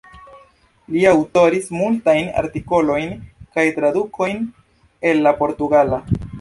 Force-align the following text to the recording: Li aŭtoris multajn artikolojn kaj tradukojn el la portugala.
Li 0.95 1.03
aŭtoris 1.09 1.67
multajn 1.81 2.33
artikolojn 2.43 3.15
kaj 3.59 3.69
tradukojn 3.79 4.43
el 5.13 5.25
la 5.29 5.39
portugala. 5.45 6.05